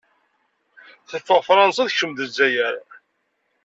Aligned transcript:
Teffeɣ 1.09 1.39
Fransa, 1.49 1.83
tekcem-d 1.87 2.19
Zzayer. 2.29 2.75